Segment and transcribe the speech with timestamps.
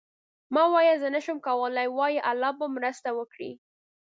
[0.53, 3.51] مه وایه زه نشم کولی، وایه الله به مرسته وکړي.